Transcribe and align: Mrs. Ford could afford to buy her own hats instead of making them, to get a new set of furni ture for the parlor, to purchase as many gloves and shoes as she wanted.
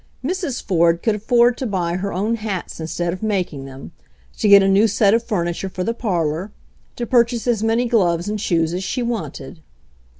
Mrs. 0.25 0.63
Ford 0.63 1.03
could 1.03 1.13
afford 1.13 1.57
to 1.57 1.67
buy 1.67 1.93
her 1.97 2.11
own 2.11 2.37
hats 2.37 2.79
instead 2.79 3.13
of 3.13 3.21
making 3.21 3.65
them, 3.65 3.91
to 4.39 4.47
get 4.49 4.63
a 4.63 4.67
new 4.67 4.87
set 4.87 5.13
of 5.13 5.23
furni 5.23 5.55
ture 5.59 5.69
for 5.69 5.83
the 5.83 5.93
parlor, 5.93 6.51
to 6.95 7.05
purchase 7.05 7.45
as 7.45 7.61
many 7.61 7.85
gloves 7.85 8.27
and 8.27 8.41
shoes 8.41 8.73
as 8.73 8.83
she 8.83 9.03
wanted. 9.03 9.61